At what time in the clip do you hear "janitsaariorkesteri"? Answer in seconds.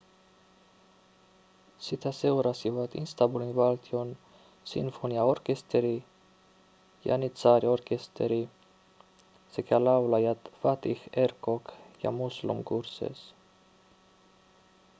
7.05-8.49